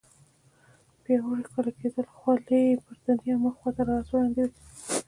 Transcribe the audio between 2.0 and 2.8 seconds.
خولۍ یې